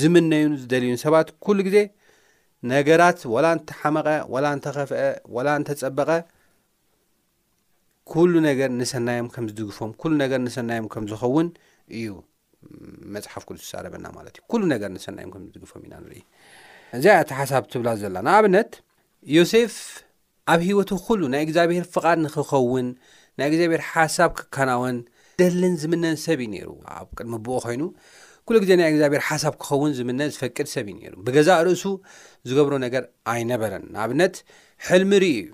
ዝምነዩን 0.00 0.54
ዝደልዩን 0.60 1.00
ሰባት 1.04 1.28
ኩሉ 1.46 1.58
ግዜ 1.68 1.76
ነገራት 2.72 3.18
ወላ 3.34 3.46
እንተሓመቐ 3.56 4.08
ወላ 4.34 4.46
እንተኸፍአ 4.56 5.00
ወላ 5.34 5.48
እንተፀበቐ 5.60 6.10
ኩሉ 8.12 8.32
ነገር 8.48 8.70
ንሰናዮም 8.80 9.28
ከም 9.34 9.44
ዝድግፎም 9.50 9.90
ኩሉ 10.00 10.12
ነገር 10.24 10.38
ንሰናዮም 10.46 10.86
ከም 10.94 11.04
ዝኸውን 11.12 11.48
እዩ 11.98 12.08
መፅሓፍ 13.14 13.42
ኩሉ 13.48 13.56
ዝሳረበና 13.64 14.06
ማለት 14.18 14.34
እዩ 14.38 14.42
ኩሉ 14.52 14.62
ነገር 14.74 14.90
ንሰናዮም 14.96 15.30
ከም 15.34 15.42
ዝድግፎም 15.48 15.82
ኢና 15.86 15.94
ንሪኢ 16.04 16.22
እዚ 16.98 17.04
ቲ 17.28 17.38
ሓሳብ 17.40 17.62
ትብላ 17.72 17.88
ዘላና 18.02 18.28
ኣብነት 18.40 18.72
ዮሴፍ 19.36 19.74
ኣብ 20.52 20.60
ሂወቱ 20.66 20.90
ኩሉ 21.06 21.20
ናይ 21.32 21.42
እግዚኣብሔር 21.46 21.84
ፍቓድ 21.94 22.18
ንክኸውን 22.24 22.86
ናይ 23.38 23.46
እግዚኣብሔር 23.50 23.82
ሓሳብ 23.92 24.30
ክከናወን 24.38 24.96
ደልን 25.40 25.74
ዝምነን 25.82 26.16
ሰብ 26.24 26.40
እዩ 26.44 26.48
ነይሩ 26.52 26.68
ኣብ 26.98 27.08
ቅድሚ 27.16 27.34
ቦኦ 27.46 27.56
ኮይኑ 27.64 27.82
ኩሉ 28.48 28.56
ግዜ 28.64 28.72
ናይ 28.80 28.88
እግዚኣብሔር 28.92 29.22
ሓሳብ 29.28 29.54
ክኸውን 29.62 29.92
ዝምነን 29.98 30.30
ዝፈቅድ 30.34 30.66
ሰብ 30.74 30.86
እዩ 30.92 30.96
ነይሩ 31.00 31.14
ብገዛ 31.26 31.48
ርእሱ 31.68 31.84
ዝገብሮ 32.48 32.74
ነገር 32.86 33.02
ኣይነበረን 33.32 33.84
ንኣብነት 33.96 34.34
ሕልሚ 34.88 35.12
ርኢ 35.24 35.34
እዩ 35.40 35.48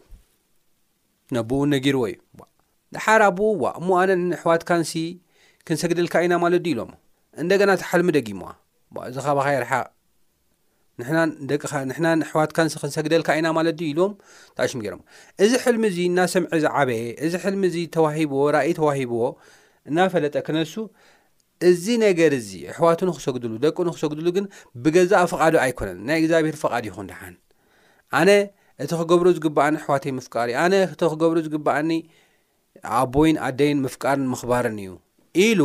ነቦኡ 1.36 1.62
ነጊርዎ 1.74 2.04
እዩ 2.12 2.18
ድሓር 2.96 3.20
ኣቦኡ 3.28 3.50
ዋ 3.64 3.72
እሞ 3.80 3.88
ኣነ 4.02 4.10
ኣሕዋትካንሲ 4.38 4.92
ክንሰግድልካ 5.66 6.14
ኢና 6.26 6.34
ማለትዱ 6.44 6.66
ኢሎ 6.74 6.80
እንደገና 7.44 7.70
እቲ 7.78 7.82
ሓልሚ 7.90 8.08
ደጊምዋ 8.18 8.48
እዚ 9.10 9.16
ኸባኸ 9.26 9.48
የርሓ 9.56 9.72
ንናደ 11.08 11.86
ንሕና 11.90 12.06
ኣሕዋትካንስ 12.28 12.74
ክንሰግደልካ 12.82 13.28
ኢና 13.38 13.46
ማለ 13.56 13.66
ድ 13.78 13.80
ኢልዎም 13.90 14.12
ታኣሽሙ 14.56 14.78
ገሮም 14.86 15.02
እዚ 15.44 15.52
ሕልሚ 15.64 15.82
እዚ 15.90 15.98
እናሰምዒ 16.10 16.52
ዝዓበየ 16.64 17.00
እዚ 17.26 17.32
ሕልሚ 17.44 17.62
ዚ 17.74 17.76
ተዋሂብዎ 17.96 18.40
ራእ 18.56 18.70
ተዋሂብዎ 18.78 19.22
እናፈለጠ 19.90 20.34
ክነሱ 20.46 20.74
እዚ 21.70 21.84
ነገር 22.06 22.32
እዚ 22.40 22.50
ኣሕዋቱ 22.72 23.00
ንክሰግድሉ 23.10 23.52
ደቁ 23.66 23.76
ንክሰግድሉ 23.88 24.26
ግን 24.38 24.44
ብገዛእ 24.84 25.26
ፍቓዱ 25.32 25.54
ኣይኮነን 25.64 25.98
ናይ 26.08 26.18
እግዚኣብሄር 26.22 26.56
ፍቓዱ 26.64 26.84
ይኹን 26.90 27.08
ድሓን 27.12 27.34
ኣነ 28.20 28.30
እቲ 28.84 28.90
ክገብሩ 29.00 29.26
ዝግበኣኒ 29.36 29.74
ኣሕዋትይ 29.82 30.12
ምፍቃር 30.18 30.46
እዩ 30.52 30.56
ኣነ 30.64 30.74
እቲ 30.92 31.02
ክገብሩ 31.12 31.36
ዝግበኣኒ 31.46 31.90
ኣቦይን 32.98 33.36
ኣደይን 33.46 33.78
ምፍቃርን 33.86 34.26
ምኽባርን 34.34 34.76
እዩ 34.84 34.92
ኢሉ 35.46 35.60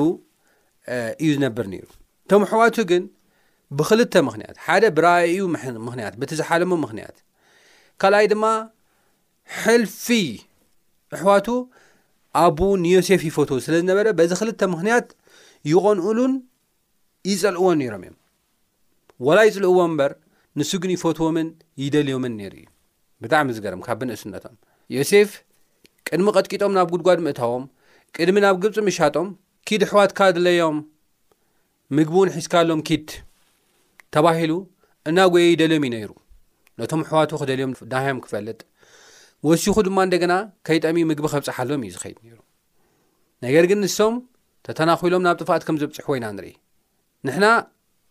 እዩ 1.24 1.29
ዝነብር 1.36 1.65
ኒዩቶም 1.74 2.44
ኣዋቱ 2.51 2.75
ብክልተ 3.78 4.14
ምክንያት 4.28 4.56
ሓደ 4.66 4.84
ብራኣእ 4.98 5.40
ምክንያት 5.86 6.14
ብቲዝሓለሞ 6.22 6.72
ምክንያት 6.84 7.16
ካልኣይ 8.02 8.28
ድማ 8.32 8.46
ሕልፊ 9.62 10.06
ኣሕዋቱ 11.16 11.48
ኣቡ 12.44 12.60
ንዮሴፍ 12.86 13.22
ይፈትዎ 13.30 13.58
ስለ 13.66 13.74
ዝነበረ 13.82 14.08
በዚ 14.20 14.32
ክልተ 14.42 14.62
ምክንያት 14.74 15.08
ይቖንኡሉን 15.72 16.34
ይጸልዕዎን 17.30 17.78
ነይሮም 17.82 18.04
እዮም 18.08 18.16
ወላ 19.28 19.38
ይጽልዕዎም 19.48 19.90
እምበር 19.92 20.12
ንሱ 20.60 20.72
ግን 20.84 20.92
ይፈትዎምን 20.96 21.48
ይደልዮምን 21.84 22.34
ነይሩ 22.40 22.54
እዩ 22.62 22.66
ብጣዕሚ 23.24 23.50
ዝገርም 23.58 23.82
ካብ 23.88 23.98
ብንእስነቶም 24.02 24.56
ዮሴፍ 24.98 25.30
ቅድሚ 26.10 26.28
ቐጥቂጦም 26.38 26.76
ናብ 26.78 26.89
ጉድጓድ 26.96 27.20
ምእታዎም 27.28 27.63
ቅድሚ 28.18 28.38
ናብ 28.46 28.58
ግብፂ 28.63 28.78
ምሻጦም 28.88 29.30
ኪድ 29.70 29.82
ኣሕዋትካ 29.88 30.20
ድለዮም 30.38 30.78
ምግቢእውን 31.98 32.32
ሒዝካሎም 32.36 32.80
ኪድ 32.89 33.08
ተባሂሉ 34.15 34.52
እና 35.10 35.17
ጐየ 35.34 35.46
ይደልዮም 35.54 35.84
እዩ 35.88 35.91
ነይሩ 35.96 36.12
ነቶም 36.80 37.02
ኣሕዋቱ 37.06 37.32
ክደልዮም 37.41 37.72
ድሃዮም 37.91 38.20
ክፈልጥ 38.26 38.60
ወሲኹ 39.48 39.76
ድማ 39.88 39.98
እንደገና 40.08 40.34
ከይጠሚ 40.67 40.98
ምግቢ 41.10 41.26
ኸብፅሓሎም 41.34 41.82
እዩ 41.88 41.91
ዝኸድ 41.96 42.17
ነይሩ 42.26 42.38
ነገር 43.46 43.63
ግን 43.72 43.80
ንሶም 43.86 44.15
ተተናኺሎም 44.67 45.22
ናብ 45.28 45.36
ጥፋት 45.41 45.62
ከም 45.67 45.76
ዘብፅሕ 45.82 46.06
ወይና 46.13 46.26
ንርኢ 46.38 46.54
ንሕና 47.28 47.46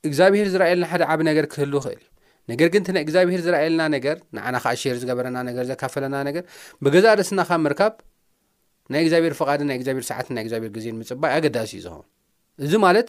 እግዚኣብሔር 0.08 0.48
ዝራኤየልና 0.54 0.86
ሓደ 0.92 1.02
ዓብ 1.12 1.20
ነገር 1.30 1.44
ክህሉ 1.52 1.72
ይኽእል 1.80 2.02
እዩ 2.04 2.10
ነገር 2.50 2.68
ግን 2.74 2.82
እቲ 2.86 2.96
እግዚኣብሄር 3.04 3.40
ዝራየልና 3.46 3.82
ነገር 3.96 4.16
ንዓና 4.36 4.56
ኻኣሽር 4.64 4.96
ዝገበረና 5.02 5.38
ነገር 5.48 5.64
ዘካፈለና 5.70 6.16
ነገር 6.28 6.44
ብገዛእ 6.84 7.16
ደስና 7.20 7.40
ኻብ 7.48 7.60
ምርካብ 7.66 7.94
ናይ 8.94 9.00
እግዚኣብሔር 9.04 9.34
ፍቓድን 9.40 9.66
ናይ 9.70 9.76
እግዚኣብሔር 9.80 10.04
ሰዓትን 10.10 10.34
ናይ 10.36 10.44
እግዚኣብሄር 10.46 10.70
ግዜን 10.76 10.96
ምጽባይ 11.00 11.32
ኣገዳሲ 11.38 11.72
እዩ 11.80 11.82
ዝኸውን 11.86 12.06
እዚ 12.66 12.72
ማለት 12.86 13.08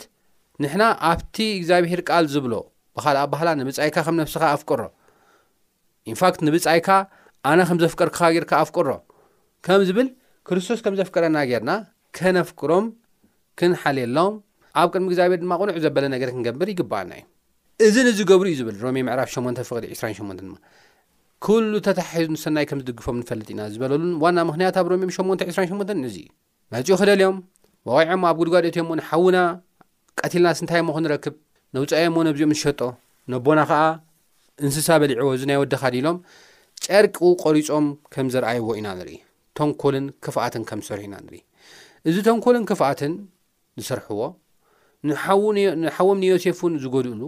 ንሕና 0.66 0.84
ኣብቲ 1.12 1.38
እግዚኣብሄር 1.60 2.02
ቃል 2.10 2.26
ዝብሎ 2.36 2.54
ብካልእ 2.98 3.22
ኣባህላ 3.26 3.50
ንብጻይካ 3.62 3.98
ከም 4.06 4.16
ነብስኻ 4.22 4.44
ኣፍቅሮ 4.56 4.82
ኢንፋክት 6.12 6.40
ንብጻይካ 6.48 6.88
ኣና 7.50 7.60
ከም 7.70 7.78
ዘፍቀርክካ 7.84 8.20
ጌርካ 8.36 8.52
ኣፍቅሮ 8.64 8.88
ከም 9.68 9.82
ዝብል 9.90 10.08
ክርስቶስ 10.48 10.80
ከም 10.86 10.96
ዘፍቅረና 11.00 11.38
ጌርና 11.52 11.72
ከነፍቅሮም 12.18 12.86
ክንሓልየሎም 13.60 14.34
ኣብ 14.82 14.88
ቅድሚ 14.94 15.08
እግዚኣብሔር 15.12 15.40
ድማ 15.44 15.54
ቁኑዕ 15.62 15.76
ዘበለ 15.86 16.06
ነገር 16.16 16.30
ክንገንብር 16.34 16.68
ይግበአልና 16.74 17.14
እዩ 17.18 17.88
እዚ 18.02 18.06
እዝገብሩ 18.12 18.46
እዩ 18.52 18.56
ዝብል 18.62 18.76
ሮሚ 18.84 18.98
ምዕራፍ 19.08 19.30
8 19.38 19.64
ፍቕዲ 19.70 19.86
28 20.00 20.40
ድማ 20.46 20.54
ኩሉ 21.46 21.72
ተታሓሒዙ 21.86 22.28
ንሰናይ 22.36 22.66
ከምዝድግፎም 22.70 23.18
ንፈልጥ 23.22 23.48
ኢና 23.54 23.62
ዝበለሉን 23.74 24.14
ዋና 24.24 24.38
ምክንያት 24.50 24.78
ኣብ 24.82 24.88
ሮምዮም 24.92 25.12
8 25.18 25.46
28 25.52 25.94
ንእዙ 26.04 26.16
እዩ 26.24 26.30
መፅኡ 26.76 26.96
ክደልዮም 27.02 27.38
ወቂዖም 27.96 28.24
ኣብ 28.30 28.38
ጉድጓዴትዮም 28.42 28.88
እውን 28.92 29.02
ሓውና 29.10 29.38
ቀቲልና 30.22 30.52
ስንታይ 30.60 30.82
ምክንረክብ 30.90 31.36
መውፃዮ 31.78 32.04
ዎ 32.10 32.12
ብዚኦም 32.36 32.52
ዝሸጦ 32.58 32.80
ነቦና 33.32 33.60
ከዓ 33.70 33.82
እንስሳ 34.66 34.88
በሊዕዎ 35.02 35.28
እዚ 35.38 35.44
ናይ 35.50 35.58
ወድኻ 35.62 35.82
ዲሎም 35.96 36.18
ጨርቅ 36.86 37.14
ቆሪፆም 37.44 37.86
ከም 38.14 38.28
ዘረኣይዎ 38.34 38.68
ኢና 38.80 38.88
ንርኢ 39.00 39.16
ተንኮልን 39.58 40.06
ክፍኣትን 40.26 40.64
ከም 40.70 40.80
ዝሰርሑ 40.86 41.02
ኢና 41.10 41.16
ንርኢ 41.26 41.40
እዚ 42.10 42.16
ተንኰልን 42.28 42.64
ክፍኣትን 42.72 43.14
ዝሰርሕዎ 43.82 44.22
ሓወም 45.98 46.18
ንዮሴፍ 46.24 46.60
ን 46.74 46.82
ዝገድእሉ 46.84 47.22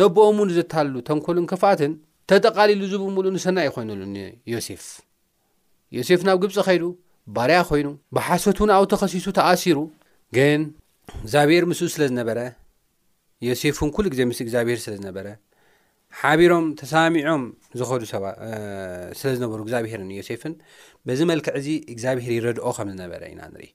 ነቦኦምን 0.00 0.50
ዘተሃልሉ 0.56 0.96
ተንኮልን 1.10 1.46
ክፍኣትን 1.52 1.92
ተጠቓሊሉ 2.30 2.80
ዝብምሉ 2.92 3.24
ንሰናይ 3.36 3.66
እዩ 3.68 3.72
ኮይኑሉ 3.76 4.02
ንዮሴፍ 4.14 4.82
ዮሴፍ 5.98 6.20
ናብ 6.28 6.36
ግብፂ 6.42 6.56
ኸይዱ 6.68 6.84
ባርያ 7.36 7.56
ኮይኑ 7.70 7.86
ብሓሰቱንኣብ 8.16 8.84
ተኸሲሱ 8.92 9.26
ተኣሲሩ 9.38 9.78
ግን 10.38 10.60
እግዚኣብሔር 11.22 11.64
ምስሉ 11.70 11.86
ስለ 11.94 12.02
ዝነበረ 12.10 12.38
ዮሴፍን 13.46 13.88
ኩሉ 13.94 14.04
ግዜ 14.12 14.20
ምስሊ 14.30 14.40
እግዚኣብሄር 14.46 14.78
ስለ 14.84 14.92
ዝነበረ 15.00 15.26
ሓቢሮም 16.20 16.66
ተሰሚዖም 16.80 17.42
ዝኸዱ 17.78 18.02
ሰባ 18.12 18.24
ስለ 19.18 19.28
ዝነበሩ 19.36 19.58
እግዚኣብሄርን 19.66 20.10
ዮሴፍን 20.18 20.52
በዚ 21.06 21.20
መልክዕ 21.30 21.52
እዚ 21.60 21.68
እግዚኣብሄር 21.94 22.32
ይረድኦ 22.38 22.66
ከም 22.76 22.88
ዝነበረ 22.92 23.22
ኢና 23.32 23.40
ንሪኢ 23.54 23.70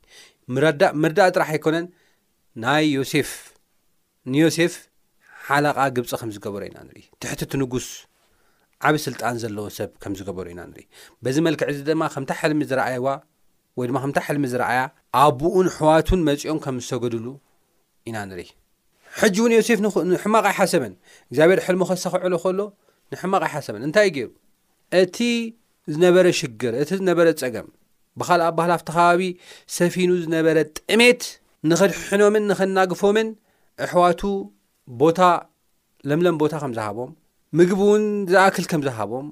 ዳእምርዳእ 0.82 1.32
ጥራሕ 1.36 1.50
ኣይኮነን 1.56 1.88
ናይ 2.66 2.86
ዮሴፍ 2.98 3.30
ንዮሴፍ 4.36 4.74
ሓለቓ 5.50 5.78
ግብፂ 5.98 6.12
ከም 6.22 6.32
ዝገበሮ 6.36 6.64
ኢና 6.70 6.78
ንርኢ 6.88 7.04
ትሕቲ 7.24 7.42
ት 7.52 7.60
ንጉስ 7.62 7.88
ዓብ 8.88 8.96
ስልጣን 9.08 9.36
ዘለዎ 9.44 9.66
ሰብ 9.78 9.92
ከም 10.04 10.14
ዝገበሩ 10.22 10.46
ኢና 10.54 10.62
ንርኢ 10.72 10.86
በዚ 11.24 11.38
መልክዕ 11.48 11.66
እዚ 11.74 11.80
ድማ 11.90 12.04
ከምታይ 12.14 12.38
ሕልሚ 12.42 12.62
ዝረኣይዋ 12.72 13.08
ወይ 13.80 13.88
ድማ 13.90 13.98
ከምታይ 14.04 14.24
ሕልሚ 14.28 14.46
ዝረኣያ 14.54 14.82
ኣቦኡን 15.24 15.68
ሕዋቱን 15.78 16.22
መፂኦም 16.30 16.60
ከም 16.68 16.78
ዝተገድሉ 16.86 17.26
ኢና 18.10 18.18
ንሪኢ 18.32 18.50
ሕጂ 19.20 19.36
እውን 19.42 19.54
ዮሴፍ 19.60 19.80
ንሕማቕ 20.14 20.44
ኣይሓሰበን 20.52 20.94
እግዚኣብሔር 21.30 21.60
ሕልሞ 21.68 21.82
ኸሳ 21.90 22.04
ክዕሎ 22.14 22.34
ከሎ 22.44 22.60
ንሕማቕ 23.14 23.42
ኣይሓሰበን 23.48 23.84
እንታይ 23.88 24.08
ገይሩ 24.16 24.30
እቲ 25.02 25.18
ዝነበረ 25.94 26.26
ሽግር 26.40 26.74
እቲ 26.82 26.90
ዝነበረ 27.02 27.28
ጸገም 27.42 27.68
ብካልእ 28.20 28.48
ባህላፍቲ 28.58 28.90
ኸባቢ 28.98 29.22
ሰፊኑ 29.78 30.10
ዝነበረ 30.24 30.58
ጥሜት 30.78 31.22
ንኽድሕኖምን 31.70 32.44
ንኸናግፎምን 32.52 33.28
ኣሕዋቱ 33.86 34.22
ቦታ 35.02 35.20
ለምለም 36.10 36.36
ቦታ 36.42 36.54
ከም 36.64 36.74
ዝሃቦም 36.78 37.12
ምግቢ 37.60 37.80
እውን 37.88 38.04
ዝኣክል 38.32 38.66
ከም 38.72 38.82
ዝሃቦም 38.88 39.28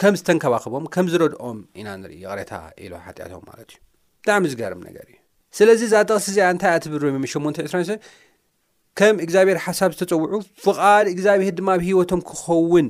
ከም 0.00 0.14
ዝተንከባክቦም 0.20 0.84
ከም 0.94 1.06
ዝረድኦም 1.12 1.58
ኢና 1.80 1.88
ንርኢ 2.00 2.14
ቕሬታ 2.30 2.52
ኢሉ 2.84 2.92
ሓጢኣቶም 3.06 3.42
ማለት 3.50 3.68
እዩ 3.72 3.80
ብጣዕሚ 4.24 4.44
ዝገርም 4.52 4.80
ነገር 4.88 5.04
እዩ 5.10 5.16
ስለዚ 5.58 5.80
ዛጠቕሲ 5.92 6.26
እዚኣ 6.32 6.44
እንታይ 6.52 6.72
ኣትብሮም 6.76 7.16
8ን 7.34 7.54
20 7.68 7.96
ከም 8.98 9.14
እግዚኣብሔር 9.24 9.58
ሓሳብ 9.66 9.90
ዝተፀውዑ 9.98 10.38
ፍቓድ 10.64 11.06
እግዚኣብሔር 11.12 11.54
ድማ 11.58 11.68
ኣብ 11.76 11.82
ህይወቶም 11.88 12.20
ክኸውን 12.28 12.88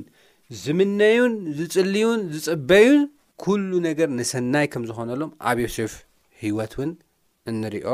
ዝምነዩን 0.63 1.33
ዝጽልዩን 1.57 2.21
ዝጽበዩን 2.33 3.03
ኵሉ 3.43 3.71
ነገር 3.87 4.07
ንሰናይ 4.17 4.65
ከም 4.73 4.83
ዝኾነሎም 4.89 5.31
ኣብ 5.51 5.57
ዮሴፍ 5.65 5.93
ህይወት 6.41 6.73
እውን 6.77 6.91
እንሪዮ 7.51 7.87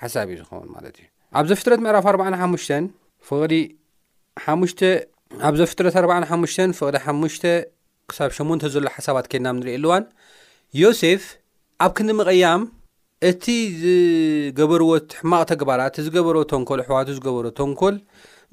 ሓሳብ 0.00 0.28
እዩ 0.32 0.36
ዝኸውን 0.42 0.68
ማለት 0.74 0.94
እዩ 1.00 1.04
ኣብ 1.38 1.44
ዘፍትረት 1.50 1.80
ምዕራፍ 1.84 2.04
45 2.14 2.92
ፍቕዲ 3.28 3.54
ኣብ 5.46 5.54
ዘፍትረት 5.60 5.94
45 6.04 6.60
ፍቕዲ 6.80 6.96
ሓሙሽ 7.06 7.36
ክሳብ 8.10 8.30
8ሞን 8.38 8.58
ዘሎ 8.74 8.84
ሓሳባት 8.96 9.26
ኬድናም 9.30 9.56
ንሪኢ 9.60 9.76
ኣሉዋን 9.78 10.04
ዮሴፍ 10.82 11.22
ኣብ 11.84 11.92
ክንምቐያም 11.98 12.60
እቲ 13.28 13.44
ዝገበርዎ 13.82 14.88
ሕማቕ 15.20 15.42
ተግባራት 15.52 15.94
ዝገበር 16.06 16.36
ተንኮል 16.50 16.78
ኣሕዋቱ 16.82 17.08
ዝገበሮ 17.18 17.46
ተንኮል 17.60 17.94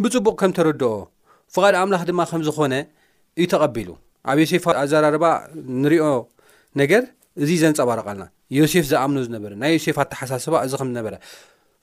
ብፅቡቕ 0.04 0.34
ከም 0.42 0.52
ተረድኦ 0.58 0.92
ፍቓድ 1.56 1.76
ኣምላኽ 1.82 2.02
ድማ 2.10 2.22
ከም 2.30 2.42
ዝኾነ 2.48 2.74
እዩ 3.42 3.46
ተቐቢሉ 3.54 3.90
ኣብ 4.32 4.38
ዮሴፍ 4.44 4.64
ኣዘራርባ 4.82 5.26
ንሪኦ 5.84 6.06
ነገር 6.82 7.04
እዚ 7.44 7.52
ዘንፀባረቐልና 7.64 8.26
ዮሴፍ 8.60 8.86
ዝኣምኖ 8.92 9.18
ዝነበረ 9.28 9.52
ናይ 9.64 9.72
ዮሴፍ 9.78 9.98
ኣተሓሳስባ 10.04 10.56
እዚ 10.68 10.74
ከም 10.82 10.90
ዝነበረ 10.94 11.16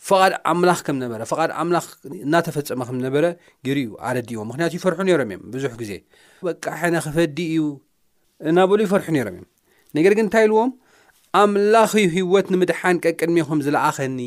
ፍቓድ 0.08 0.32
ኣምላኽ 0.52 0.78
ከምዝነበረ 0.86 1.22
ፍቓድ 1.30 1.50
ኣምላኽ 1.62 1.86
እናተፈፀመ 2.26 2.80
ከምዝነበረ 2.88 3.24
ጊሪ 3.68 3.78
እዩ 3.86 3.90
ኣረዲዎም 4.08 4.46
ምክንያቱ 4.50 4.72
ይፈርሑ 4.78 5.00
ነይሮም 5.08 5.30
እዮም 5.32 5.42
ብዙሕ 5.56 5.72
ግዜ 5.82 5.92
በቃ 6.46 6.64
ሓነ 6.82 6.96
ክፈዲ 7.06 7.38
እዩ 7.54 7.64
እናበሉ 8.50 8.78
ይፈርሑ 8.86 9.06
ነይሮም 9.16 9.34
እዮም 9.38 9.48
ነገር 9.98 10.12
ግን 10.18 10.24
እንታይ 10.28 10.44
ኢልዎም 10.48 10.70
ኣምላኽ 11.38 11.92
ሂወት 12.14 12.46
ንምድሓን 12.52 12.96
ቀቅድሚኹም 13.04 13.58
ዝለኣኸኒ 13.66 14.18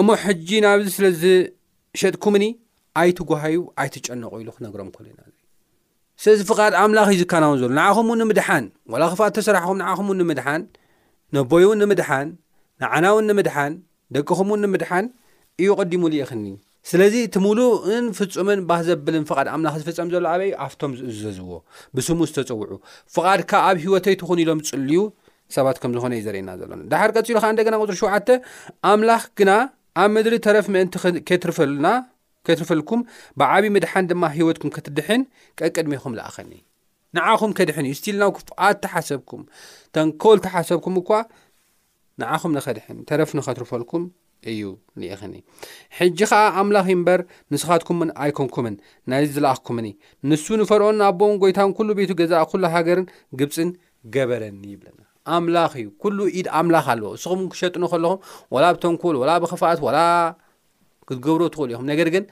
እሞ 0.00 0.06
ሕጂ 0.24 0.48
ናብዚ 0.64 0.88
ስለዝሸጥኩምኒ 0.96 2.44
ኣይትጓህዩ 3.00 3.56
ኣይትጨነቑ 3.82 4.32
ኢሉ 4.42 4.48
ክነግሮም 4.56 4.90
ኮልና 4.96 5.18
ስለዚ 6.22 6.40
ፍቓድ 6.50 6.72
ኣምላኽዩ 6.82 7.16
ዝከናውን 7.22 7.58
ዘሎ 7.62 7.70
ንዓኹም 7.78 8.08
እውን 8.10 8.20
ንምድሓን 8.22 8.64
ዋላ 8.92 9.02
ክፋ 9.12 9.20
ተሰራሕኹም 9.38 9.78
ንዓኹም 9.82 10.08
እውን 10.10 10.20
ንምድሓን 10.22 10.62
ነቦይ 11.36 11.64
እውን 11.66 11.78
ንምድሓን 11.82 12.28
ንዓና 12.82 13.04
እውን 13.14 13.26
ንምድሓን 13.30 13.74
ደቅኹም 14.16 14.48
እውን 14.52 14.62
ንምድሓን 14.66 15.06
እዩ 15.62 15.70
ቐዲሙሉ 15.80 16.12
እኽኒ 16.26 16.46
ስለዚ 16.90 17.14
እቲምሉእን 17.26 18.06
ፍጹምን 18.20 18.60
ባህ 18.70 18.80
ዘብልን 18.88 19.24
ፍቓድ 19.32 19.46
ኣምላኽ 19.52 19.74
ዝፍፀም 19.82 20.08
ዘሎ 20.14 20.24
ኣበዩ 20.32 20.50
ኣብቶም 20.64 20.92
ዝእዘዝዎ 21.00 21.52
ብስሙ 21.96 22.18
ዝተፅውዑ 22.30 22.72
ፍቓድ 23.16 23.40
ካብ 23.50 23.62
ኣብ 23.68 23.76
ሂወተይ 23.84 24.16
ትኹን 24.22 24.40
ኢሎም 24.44 24.60
ፅልዩ 24.70 24.96
ሰባት 25.56 25.78
ከም 25.82 25.92
ዝኾነ 25.96 26.12
እዩ 26.16 26.22
ዘርእና 26.26 26.50
ዘሎ 26.60 26.70
ድሓር 26.92 27.10
ቀፂሉ 27.16 27.36
ከዓ 27.42 27.50
እንደገና 27.54 27.74
ቅፅሪ 27.82 27.96
ሸዓተ 28.02 28.28
ኣምላኽ 28.90 29.22
ግና 29.38 29.50
ኣብ 30.02 30.08
ምድሪ 30.14 30.34
ተረፍ 30.46 30.66
ምእንቲ 30.74 30.94
ከትርፍልኩም 32.46 33.00
ብዓብዪ 33.40 33.66
ምድሓን 33.74 34.08
ድማ 34.10 34.24
ሂወትኩም 34.38 34.72
ክትድሕን 34.76 35.22
ቀቅድሜኹም 35.60 36.16
ልኣኸኒ 36.18 36.52
ንዓኹም 37.16 37.52
ከድሕን 37.58 37.86
እዩ 37.88 37.96
ስልና 38.00 38.24
ኣ 38.66 38.70
ተሓሰብኩም 38.84 39.42
ተንከል 39.94 40.38
ተሓሰብኩም 40.46 40.96
እኳ 41.02 41.10
ንዓኹም 42.22 42.52
ንኸድሕን 42.56 42.98
ተረፍ 43.10 43.30
ንኸትርፈልኩም 43.38 44.02
እዩ 44.52 44.62
ንኢኽኒ 45.00 45.34
ሕጂ 46.00 46.18
ከዓ 46.30 46.40
ኣምላኽ 46.62 46.86
እምበር 46.96 47.20
ንስኻትኩምን 47.54 48.10
ኣይኮንኩምን 48.24 48.76
ናይ 49.12 49.26
ዝለኣኽኩምኒ 49.36 49.88
ንሱ 50.30 50.44
ንፈርኦን 50.62 51.00
ኣቦን 51.08 51.38
ጎይታን 51.44 51.72
ኩሉ 51.78 51.88
ቤቱ 52.00 52.10
ገዛእ 52.20 52.46
ኩሉ 52.52 52.62
ሃገርን 52.76 53.08
ግብፅን 53.40 53.70
ገበረኒ 54.16 54.62
ይብልና 54.74 55.03
ኣምላኽ 55.32 55.72
እዩ 55.80 55.86
ኩሉ 56.02 56.18
ኢድ 56.38 56.48
ኣምላኽ 56.58 56.86
ኣለዎ 56.92 57.10
ንስኹም 57.18 57.42
ክሸጥኑ 57.52 57.82
ከለኹም 57.92 58.18
ዋላ 58.54 58.64
ብተንክል 58.76 59.14
ዋላ 59.22 59.30
ብክፋኣት 59.42 59.78
ወላ 59.86 59.98
ክትገብሮ 61.08 61.42
ትኽእሉ 61.54 61.70
ኢኹም 61.76 61.86
ነገር 61.92 62.08
ግን 62.14 62.24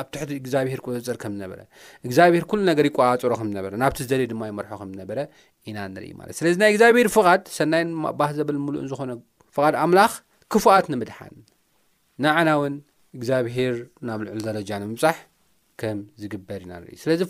ኣብ 0.00 0.06
ትሕቲ 0.14 0.30
እግዚኣብሄር 0.42 0.80
ቅፅፅር 0.84 1.16
ከም 1.22 1.32
ዝነበረ 1.38 1.60
እግዚኣብሄር 2.06 2.44
ኩሉ 2.50 2.60
ነገር 2.70 2.84
ይቋፀሮ 2.88 3.32
ከምዝነበረ 3.40 3.72
ናብቲ 3.82 3.98
ዝደለዩ 4.06 4.26
ድማ 4.32 4.42
ይመርሖ 4.50 4.70
ከም 4.80 4.90
ዝነበረ 4.94 5.18
ኢና 5.70 5.78
ንርኢ 5.94 6.10
ማለት 6.20 6.34
ስለዚ 6.40 6.54
ናይ 6.62 6.70
እግዚኣብሄር 6.74 7.08
ፍቓድ 7.16 7.42
ሰናይ 7.56 7.82
ባህ 8.20 8.30
ዘበል 8.38 8.58
ምሉእንዝኾነ 8.66 9.10
ፍቓድ 9.58 9.74
ኣምላኽ 9.86 10.12
ክፉኣት 10.54 10.86
ንምድሓን 10.94 11.34
ንዓና 12.24 12.48
እውን 12.60 12.76
እግዚኣብሄር 13.18 13.74
ናብ 14.08 14.20
ልዑል 14.28 14.40
ደረጃ 14.48 14.70
ንምብፃሕ 14.84 15.16
ከም 15.80 15.98
ዝግበር 16.20 16.60
ኢና 16.66 16.72
ንር 16.82 16.88
ስለዚ 17.02 17.20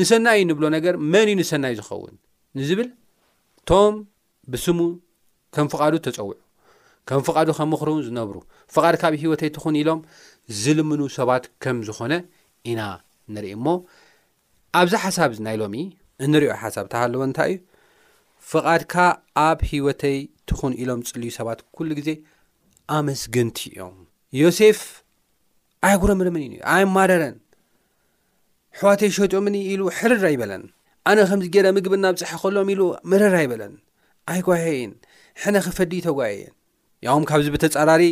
ንሰናይ 0.00 0.38
እዩ 0.40 0.46
ንብሎ 0.50 0.64
ነገር 0.78 0.94
መን 1.12 1.28
እዩ 1.30 1.36
ንሰናይ 1.40 1.72
ዝኸውን 1.80 2.14
ንዝብል 2.58 2.90
እቶም 3.62 3.94
ብስሙ 4.52 4.78
ከም 5.54 5.66
ፍቓዱ 5.72 5.94
ተፀውዑ 6.06 6.34
ከም 7.08 7.20
ፍቓዱ 7.26 7.48
ከም 7.58 7.68
ምኽሩውን 7.72 8.02
ዝነብሩ 8.06 8.36
ፍቓድካ 8.74 9.02
ብ 9.12 9.16
ህይወተይ 9.22 9.50
ትኹን 9.56 9.74
ኢሎም 9.80 10.00
ዝልምኑ 10.60 11.00
ሰባት 11.18 11.44
ከም 11.62 11.76
ዝኾነ 11.86 12.12
ኢና 12.72 12.80
ንርኢ 13.34 13.50
እሞ 13.58 13.66
ኣብዛ 14.80 14.92
ሓሳብ 15.04 15.30
እ 15.36 15.38
ናይ 15.46 15.56
ሎሚ 15.62 15.74
እንሪኦ 16.26 16.52
ሓሳብ 16.62 16.84
ተሃለዎ 16.92 17.20
እንታይ 17.28 17.52
እዩ 17.54 17.60
ፍቓድካ 18.50 18.94
ኣብ 19.46 19.58
ሂወተይ 19.70 20.18
ትኹን 20.50 20.72
ኢሎም 20.82 21.00
ጽልዩ 21.08 21.30
ሰባት 21.38 21.60
ኲሉ 21.78 21.90
ጊዜ 22.00 22.10
ኣመስግንቲ 22.98 23.58
እዮም 23.72 23.96
ዮሴፍ 24.42 24.80
ኣይጉረምርምን 25.88 26.42
ኢ 26.46 26.50
ኣይ 26.74 26.84
ማደረን 26.96 27.36
ሕዋተይ 28.78 29.10
ሸጥምኒ 29.16 29.56
ኢሉ 29.72 29.82
ሕርራ 29.98 30.24
ይበለን 30.34 30.64
ኣነ 31.10 31.18
ከምዚ 31.30 31.46
ገረ 31.56 31.66
ምግቢናብፅሓ 31.76 32.30
ከሎም 32.44 32.68
ኢሉ 32.74 32.82
መረራ 33.10 33.36
ይበለን 33.44 33.74
ኣይ 34.30 34.40
ጓባሂእን 34.46 34.92
ሕነ 35.40 35.56
ክፈዲ 35.64 35.92
ተጓየ 36.06 36.30
እየን 36.42 36.52
ያኹም 37.06 37.24
ካብዚ 37.30 37.46
ብተጻራሪ 37.54 38.02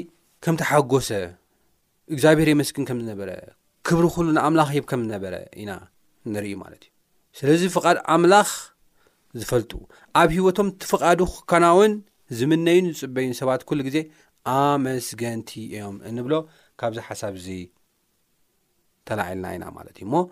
ከም 0.45 0.55
ትሓጐሰ 0.61 1.09
እግዚኣብሔር 2.15 2.49
የመስግን 2.51 2.87
ከምዝነበረ 2.89 3.31
ክብሪ 3.87 4.05
ኩሉ 4.15 4.27
ንኣምላኽ 4.37 4.69
ሂብ 4.77 4.85
ከም 4.91 5.01
ዝነበረ 5.07 5.35
ኢና 5.63 5.73
ንርዩ 6.33 6.53
ማለት 6.65 6.83
እዩ 6.87 6.91
ስለዚ 7.39 7.63
ፍቓድ 7.77 7.97
ኣምላኽ 8.15 8.51
ዝፈልጡ 9.41 9.73
ኣብ 10.21 10.29
ሂወቶም 10.37 10.69
እትፍቓዱ 10.75 11.21
ከናውን 11.53 11.93
ዝምነዩን 12.39 12.87
ዝጽበዩ 12.93 13.29
ሰባት 13.41 13.63
ኩሉ 13.71 13.81
ግዜ 13.89 13.99
ኣመስገንቲ 14.55 15.51
እዮም 15.75 15.97
እንብሎ 16.09 16.35
ካብዚ 16.81 16.99
ሓሳብ 17.09 17.35
እዙ 17.41 17.49
ተላዒልና 19.09 19.47
ኢና 19.57 19.65
ማለት 19.79 19.97
እዩ 20.03 20.07
ሞ 20.13 20.23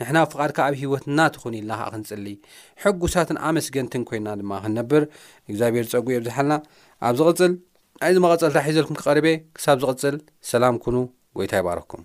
ንሕና 0.00 0.18
ብ 0.24 0.28
ፍቓድካ 0.32 0.58
ኣብ 0.68 0.74
ሂወትናትኹን 0.80 1.54
ኢልና 1.58 1.72
ኸዓ 1.80 1.86
ክንጽሊ 1.92 2.26
ሕጉሳትን 2.82 3.38
ኣመስገንትን 3.50 4.02
ኮይንና 4.08 4.28
ድማ 4.40 4.52
ክንነብር 4.64 5.02
እግዚኣብሔር 5.50 5.86
ፀጉ 5.92 6.06
የብዝሓልና 6.14 6.54
ኣብ 7.08 7.14
ዝቕፅል 7.20 7.52
ናይ 8.00 8.12
ዚ 8.16 8.24
መቐፀልታ 8.24 8.58
ሒዘልኩም 8.66 8.98
ክቐርበ 9.00 9.26
ክሳብ 9.58 9.76
ዝቕፅል 9.84 10.16
ሰላም 10.50 10.80
ኩኑ 10.84 10.96
ጎይታ 11.38 11.52
ይ 11.60 11.64
ባረኩም 11.68 12.02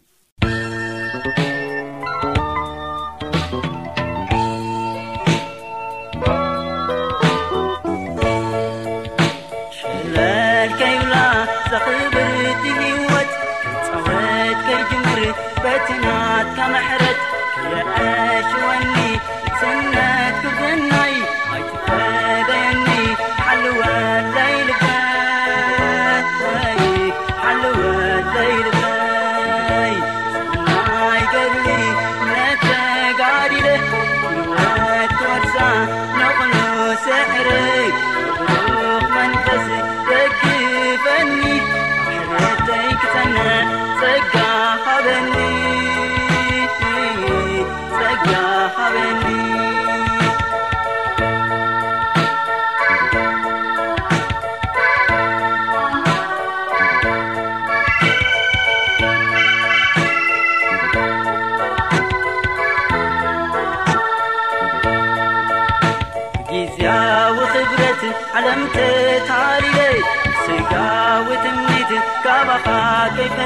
ከይፈ 72.66 73.38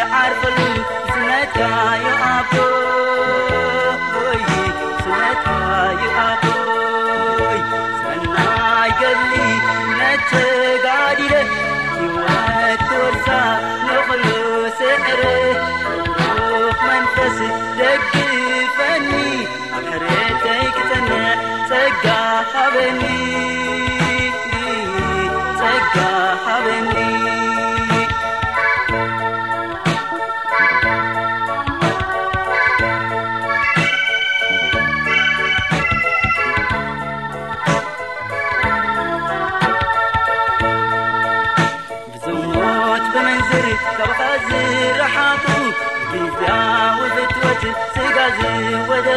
عرقل 0.00 0.82
زمتاي 1.08 2.11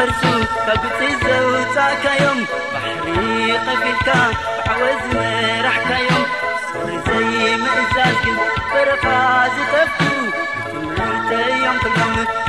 ር 0.07 0.09
ኣጉፂ 0.73 0.99
ዘውፃእካዮም 1.23 2.41
ብሕሪ 2.73 3.17
ቐፊልካ 3.67 4.09
ዕወዝመራዕካዮም 4.75 6.23
ዘይ 7.07 7.33
ምእሳግ 7.63 8.23
በረካዝተሉ 8.73 10.01
እምተዮም 11.11 11.77
ፍ 11.83 11.85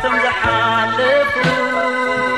ቶም 0.02 0.14
ዘሓልፍሉ 0.24 2.37